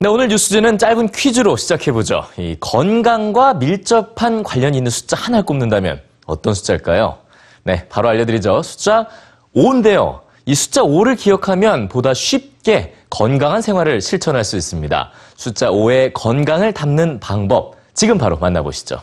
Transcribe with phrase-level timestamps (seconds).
[0.00, 2.24] 네, 오늘 뉴스지는 짧은 퀴즈로 시작해보죠.
[2.36, 7.18] 이 건강과 밀접한 관련이 있는 숫자 하나를 꼽는다면 어떤 숫자일까요?
[7.64, 8.62] 네, 바로 알려드리죠.
[8.62, 9.08] 숫자
[9.56, 10.20] 5인데요.
[10.46, 15.10] 이 숫자 5를 기억하면 보다 쉽게 건강한 생활을 실천할 수 있습니다.
[15.34, 19.00] 숫자 5의 건강을 담는 방법, 지금 바로 만나보시죠.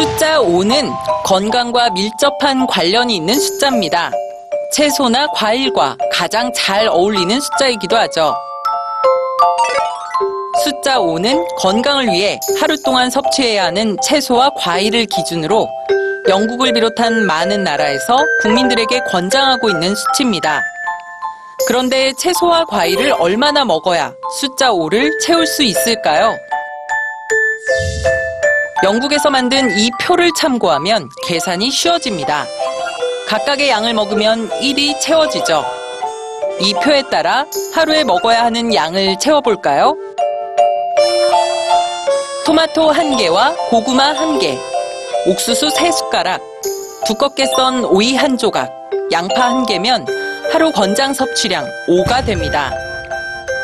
[0.00, 0.90] 숫자 5는
[1.26, 4.10] 건강과 밀접한 관련이 있는 숫자입니다.
[4.72, 8.34] 채소나 과일과 가장 잘 어울리는 숫자이기도 하죠.
[10.64, 15.68] 숫자 5는 건강을 위해 하루 동안 섭취해야 하는 채소와 과일을 기준으로
[16.30, 20.62] 영국을 비롯한 많은 나라에서 국민들에게 권장하고 있는 수치입니다.
[21.68, 26.34] 그런데 채소와 과일을 얼마나 먹어야 숫자 5를 채울 수 있을까요?
[28.82, 32.46] 영국에서 만든 이 표를 참고하면 계산이 쉬워집니다.
[33.28, 35.62] 각각의 양을 먹으면 1이 채워지죠.
[36.60, 39.94] 이 표에 따라 하루에 먹어야 하는 양을 채워볼까요?
[42.46, 44.58] 토마토 1개와 고구마 1개,
[45.26, 46.40] 옥수수 3숟가락,
[47.06, 48.70] 두껍게 썬 오이 1조각,
[49.12, 50.06] 양파 1개면
[50.50, 52.72] 하루 권장 섭취량 5가 됩니다.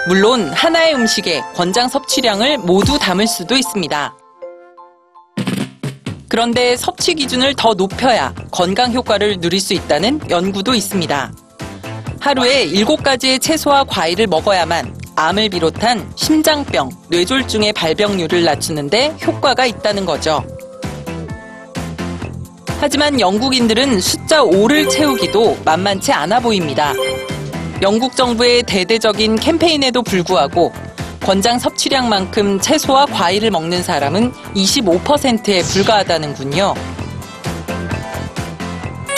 [0.09, 4.15] 물론 하나의 음식에 권장 섭취량을 모두 담을 수도 있습니다.
[6.37, 11.33] 그런데 섭취 기준을 더 높여야 건강 효과를 누릴 수 있다는 연구도 있습니다.
[12.21, 20.45] 하루에 7가지의 채소와 과일을 먹어야만 암을 비롯한 심장병, 뇌졸중의 발병률을 낮추는데 효과가 있다는 거죠.
[22.81, 26.93] 하지만 영국인들은 숫자 5를 채우기도 만만치 않아 보입니다.
[27.81, 30.71] 영국 정부의 대대적인 캠페인에도 불구하고
[31.27, 36.73] 권장 섭취량만큼 채소와 과일을 먹는 사람은 25%에 불과하다는군요.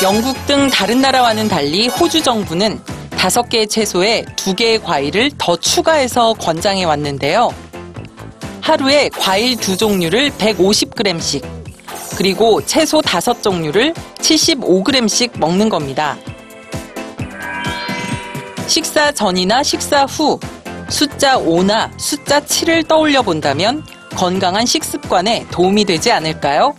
[0.03, 7.51] 영국 등 다른 나라와는 달리 호주 정부는 5개의 채소에 2개의 과일을 더 추가해서 권장해 왔는데요.
[8.63, 11.47] 하루에 과일 두 종류를 150g씩,
[12.17, 16.17] 그리고 채소 5종류를 75g씩 먹는 겁니다.
[18.67, 20.41] 식사 전이나 식사 후
[20.89, 23.85] 숫자 5나 숫자 7을 떠올려 본다면
[24.17, 26.75] 건강한 식습관에 도움이 되지 않을까요?